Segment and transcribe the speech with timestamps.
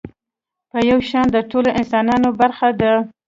[0.71, 2.93] په يو شان د ټولو انسانانو برخه ده.